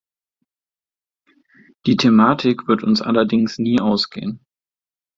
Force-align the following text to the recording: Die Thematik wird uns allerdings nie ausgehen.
Die 1.85 1.95
Thematik 1.95 2.67
wird 2.67 2.81
uns 2.81 3.03
allerdings 3.03 3.59
nie 3.59 3.79
ausgehen. 3.79 4.43